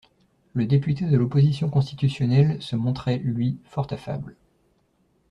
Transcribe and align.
Le 0.55 0.65
député 0.65 1.05
de 1.05 1.15
l'opposition 1.15 1.69
constitutionnelle 1.69 2.59
se 2.59 2.75
montrait, 2.75 3.19
lui, 3.19 3.59
fort 3.65 3.85
affable. 3.93 4.35